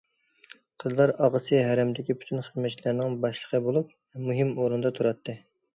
قىزلار 0.83 1.13
ئاغىسى، 1.25 1.59
ھەرەمدىكى 1.67 2.15
پۈتۈن 2.23 2.43
خىزمەتچىلەرنىڭ 2.49 3.21
باشلىقى 3.27 3.65
بولۇپ، 3.69 3.97
مۇھىم 4.31 4.57
ئورۇندا 4.57 4.97
تۇراتتى. 4.99 5.41